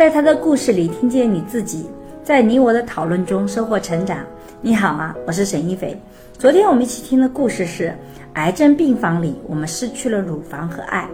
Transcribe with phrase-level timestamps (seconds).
[0.00, 1.84] 在他的故事里听见你自己，
[2.24, 4.16] 在你我的讨论中收获成长。
[4.62, 5.94] 你好啊，我是沈一斐。
[6.38, 7.94] 昨天我们一起听的故事是：
[8.32, 11.06] 癌症病房里，我们失去了乳房和爱。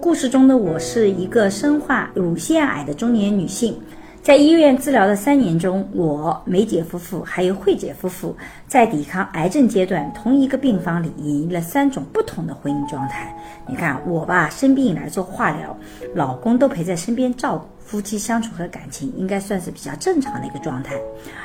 [0.00, 3.80] 故事中的我是一个身患乳腺癌的中年女性。
[4.22, 8.36] 在医院治疗的三年中，我、梅姐夫妇还有慧姐夫妇
[8.68, 13.36] 在抵抗癌症阶段，同一个病房里演绎了三种不同的婚姻状态。
[13.66, 15.76] 你看，我吧，生病来做化疗，
[16.14, 20.94] 老公都陪在身边照顾，夫妻相处和感情应该算是比较正常的一个状态。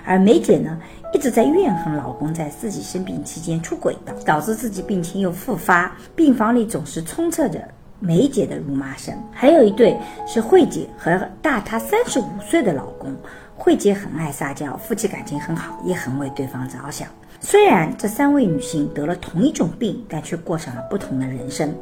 [0.06, 0.80] 而梅姐呢，
[1.16, 7.60] 一直在怨恨老公在自己生病期间出轨的，导致自己病情又复发，病房里总是充斥着。
[8.00, 9.98] 梅姐的辱骂声，还有一对
[10.28, 13.16] 是慧姐和大她三十五岁的老公。
[13.56, 17.08] 慧姐很爱撒娇，夫妻感情很好，也很为对方着想。
[17.40, 21.74] 虽然这三位女性得了同一种病，但却过上了不同的人生。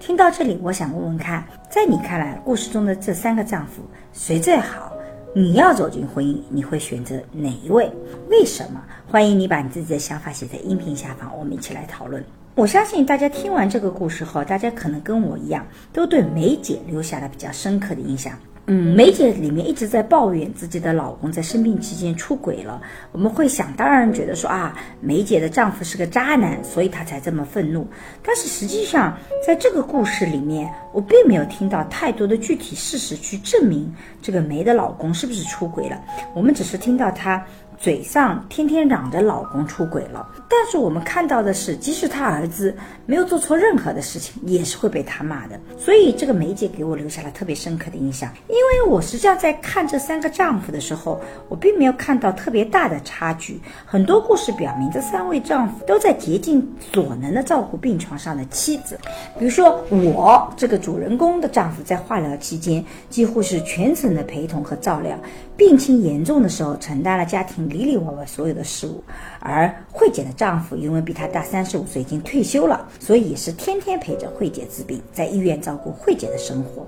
[0.00, 3.82] 听到这里，我想问问看，在你看来，故事中的这三个丈夫
[4.12, 4.92] 谁最好？
[5.38, 7.88] 你要走进婚姻，你会选择哪一位？
[8.28, 8.82] 为什么？
[9.06, 12.20] 欢迎你把你自己的想法写在音频下方，我们一起来讨论。
[12.56, 18.32] 我相信大家听完这个故事后，大家可能跟我一样，都对梅姐留下了比较深刻的印象。
[18.70, 22.82] 嗯，梅姐里面一直在抱怨自己的老公在生病期间出轨了。
[23.12, 27.88] 我们会想当然觉得说啊，梅姐的丈夫是个渣男，所以她才这么愤怒。
[28.22, 29.16] 但是实际上，
[29.46, 35.98] 在这个故事里面，我并没有听到太多的具体事实去证明这个梅的老公是不是出轨了。
[36.34, 37.42] 我们只是听到她。
[37.78, 42.76] 嘴上天天嚷着老公出轨了，但是我们看到的是，即使他儿子
[43.06, 45.58] 没有做错任何的事情，也是会被他骂的。
[45.78, 53.60] 所以这个梅姐给我留下了特别深刻的印象，因为我实际上在看这三个丈夫的时候，我并没有看到特别大的差距。
[53.86, 58.98] 很多故事表明，这三位丈夫都在竭尽所能的照顾病床上的妻子。
[59.38, 65.16] 比如说我这个主人公的丈夫，在化疗期间几乎是全程的陪同和照料，
[65.56, 67.67] 病情严重的时候承担了家庭。
[67.68, 69.02] 里里外外所有的事物，
[69.40, 76.86] 而慧姐的丈夫因为比她大三十五岁，已经退休了，所以也是天天陪着慧姐治病，在医院照顾慧姐的生活。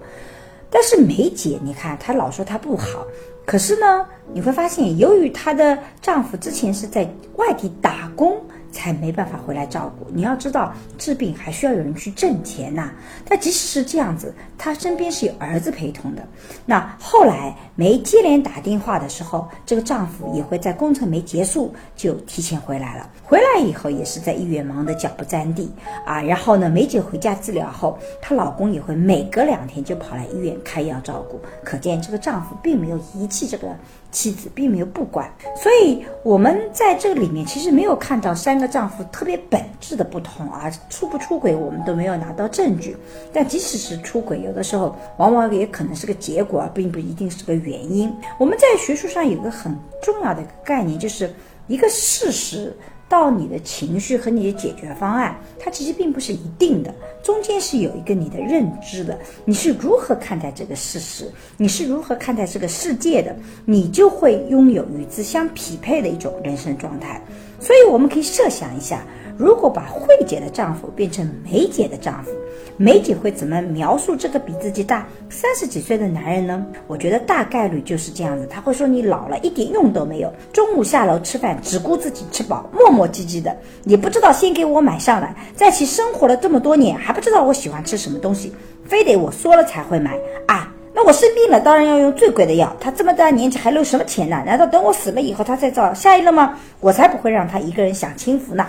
[0.71, 3.05] 但是梅姐，你看她老说她不好，
[3.47, 8.41] 可是呢，你会发现，由于她的丈夫之前是在外地打工。
[8.73, 10.07] 才没办法回来照顾。
[10.13, 12.93] 你要知道，治病还需要有人去挣钱呐。
[13.29, 16.23] 但即使是这样子，她身边是有儿子陪同的。
[16.65, 23.09] 那后来梅接连打电话的时候，这个丈夫也会在工程没结束就提前回来了。
[23.25, 25.73] 回来以后也是在医院忙得脚不沾地
[26.05, 26.21] 啊。
[26.21, 31.41] 然后呢，梅姐回家治疗后，她老公也会每隔两天就跑来医院开药照顾。
[31.65, 33.69] 可见这个丈夫并没有遗弃这个
[34.13, 35.33] 妻子，并没有不管。
[35.57, 38.61] 所以我们在这里面其实没有看到三。
[38.61, 42.95] 个丈夫特别本质的不同啊，出不出轨我们都没有拿到证据。
[43.33, 48.13] 但即使是出轨，有的时候往往也可能是个结果，并不一定是个原原因。
[48.39, 51.33] 我们在学术上有个很重要的概念，就是
[51.69, 52.77] 一个事实。
[53.11, 56.95] 到你的情绪和你的解决方案，它其实并不是一定的，
[57.25, 67.21] 中间是有一个你的认知的，你是如何看待这个事实，你是如何看待这个世界的，你就会拥有与之相匹配的一种人生状态。
[67.59, 69.05] 所以，我们可以设想一下。
[69.37, 72.31] 如果把慧姐的丈夫变成梅姐的丈夫，
[72.77, 76.65] 梅姐会怎么描述这个比自己大三十几岁的男人呢？
[76.87, 88.53] 我觉得大概率就是这样子，他会说你老了一点用都没有，中午下楼吃饭只顾自己吃饱，磨磨唧唧的，也不知道先给我买上来，在一起生活了这么多年还不知道我喜欢吃什么东西，
[88.85, 90.73] 非得我说了才会买啊？
[90.93, 94.43] 那我生病了当然要用最贵的药，他这么大年纪还留什么钱呢？
[94.45, 96.59] 难道等我死了以后他再找下一个吗？
[96.81, 98.67] 我才不会让他一个人享清福呢。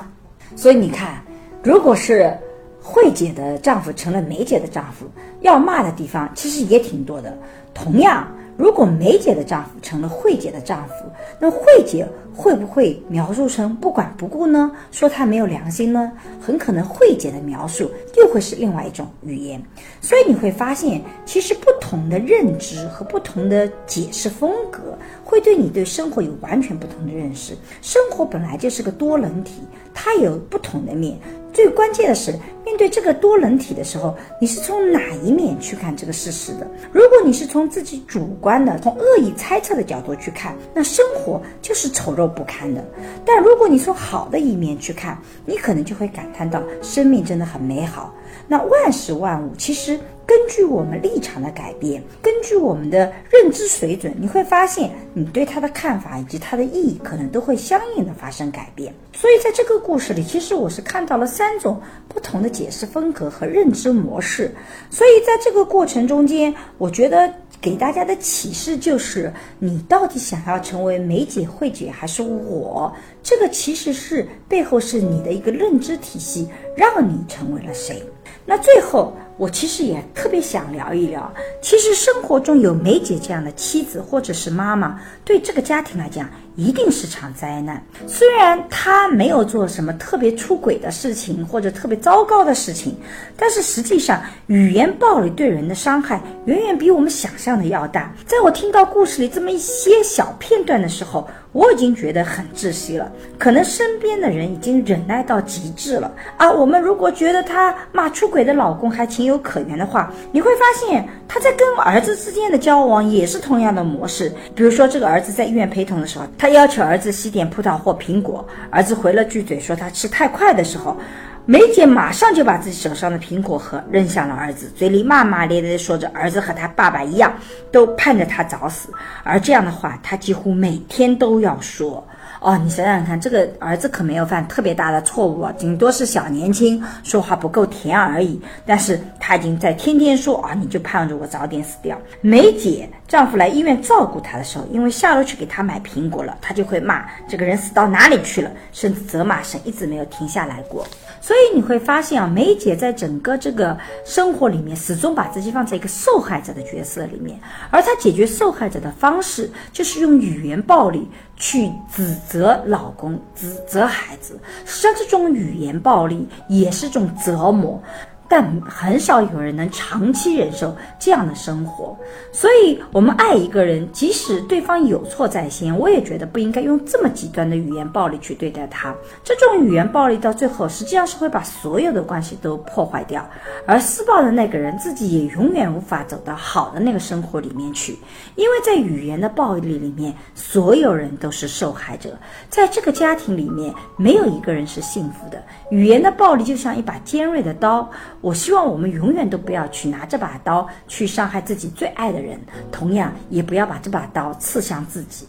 [0.55, 1.23] 所以你看，
[1.63, 2.35] 如果是
[2.81, 5.05] 慧姐的丈夫成了梅姐的丈夫，
[5.41, 7.37] 要骂的地方其实也挺多的。
[7.73, 8.27] 同样。
[8.57, 10.93] 如果梅姐的丈夫成了慧姐的丈夫，
[11.39, 14.71] 那慧姐会不会描述成不管不顾呢？
[14.91, 16.11] 说他没有良心呢？
[16.39, 19.61] 很可能慧姐的描述又会是另外一种语言。
[19.99, 27.57] 所以你会发现，其实不同的认知和不同的解释风格，会对你对生活有完全不同的认识。
[27.81, 29.61] 生活本来就是个多能体，
[29.93, 31.17] 它有不同的面。
[31.53, 32.31] 最关键的是，
[32.65, 36.67] 面对这个多人体的时候，你是从哪一面去看这个事实的？
[36.91, 42.81] 如果你是从自己主观的、从恶意猜测的角度去看，那生活就是丑陋不堪的；
[43.25, 48.13] 但如果你从好的一面去看，你可能就会感叹到生命真的很美好。
[48.47, 49.99] 那万事万物其实。
[50.31, 58.93] 根据我们立场的改变，根据我们的认知水准，你会发现你对他的看法以及他的意义可能都会相应的发生改变。
[59.11, 64.49] 所以在这个故事里，其实我是看到了三种不同的解释风格和认知模式。
[64.89, 67.29] 所以在这个过程中间，我觉得
[67.59, 72.89] 给大家的启示就是：你到底想要成为梅姐、慧姐还是我？
[73.21, 76.47] 这个其实是背后是你的一个认知体系，
[76.77, 78.01] 让你成为了谁。
[78.45, 81.33] 那最后，我其实也特别想聊一聊，
[81.63, 86.29] 其实生活中有梅姐这样的妻子或者是妈妈，对这个家庭来讲。
[86.61, 87.83] 一定是场灾难。
[88.05, 92.95] 虽然他没有做什么特别出轨的事情或者特别糟糕的事情，
[93.35, 98.13] 但是实际上语言暴力对人的伤害远远比我们想象的要大。
[98.27, 103.11] 在我听到故事里这么一些小片段的时候，我已经觉得很窒息了。
[103.39, 106.51] 可能身边的人已经忍耐到极致了啊！
[106.51, 114.31] 我们如果觉得他骂出轨的老公还情有可原的话，你会发现他在跟儿子之间的交往也是同样的模式。
[114.55, 120.97] 比如说，这个儿子在医院陪同的时候，他要求儿子吸点葡萄或苹果，儿子回了句嘴说他吃太快的时候，
[121.45, 127.33] 梅姐马上就把自己手上的苹果核扔向了儿子，嘴里骂骂咧咧地说着儿子和他爸爸一样，
[127.71, 128.89] 都盼着他早死，
[129.23, 132.05] 而这样的话他几乎每天都要说。
[132.41, 138.41] 哦，你想想看，这个儿子可没有犯特别大的错误啊，顶多是小年轻说话不够甜而已。
[138.65, 141.95] 但是他已经在天天说啊，你就盼着我早点死掉。
[142.19, 150.83] 梅姐丈夫来医院照顾她的时候，因为下楼去给她买苹果了，她就会骂这个人死到哪里去了，甚至责骂声一直没有停下来过。
[151.21, 157.39] 所以你会发现啊，梅姐在整个这个生活里面，始终把自己放在一个受害者的角色里面，
[157.69, 161.07] 而她解决受害者的方式，就是用语言暴力
[161.41, 164.39] 去指责老公、指责孩子。
[164.63, 167.81] 像，这种语言暴力也是种折磨。
[168.31, 171.97] 但很少有人能长期忍受这样的生活，
[172.31, 178.95] 所以，我们爱一个人，即使对方有错在先，我也觉得不应该用这么极端的语言暴力去对待他。
[179.21, 183.29] 这种语言暴力到最后，实际上是会把所有的关系都破坏掉，
[183.65, 187.99] 而施暴的那个人自己也永远无法走到好的那个生活里面去，
[188.35, 192.17] 因为在语言的暴力里面，所有人都是受害者，
[192.49, 195.43] 在这个家庭里面，没有一个人是幸福的。
[195.69, 197.89] 语言的暴力就像一把尖锐的刀。
[198.21, 202.39] 我希望我们永远都不要去拿这把刀去伤害自己最爱的人，
[202.71, 205.27] 同样也不要把这把刀刺向自己。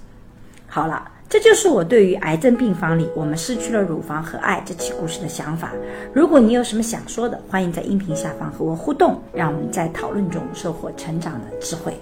[0.66, 5.72] 好了，这就是我对于癌症病房里我们失去了乳房和爱这起故事的想法。
[6.12, 11.98] 如果你有什么想说的，欢迎在音频下方和我互动，让我们在讨论中收获成长的智慧。